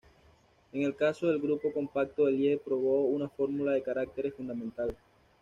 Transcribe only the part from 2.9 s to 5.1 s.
una fórmula de caracteres fundamental.